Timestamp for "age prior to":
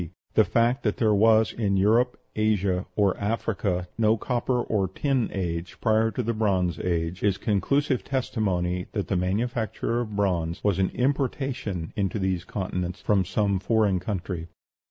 5.31-6.23